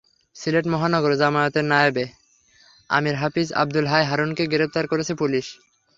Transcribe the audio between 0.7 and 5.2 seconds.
মহানগর জামায়াতের নায়েবে আমির হাফিজ আবদুল হাই হারুনকে গ্রেপ্তার করেছে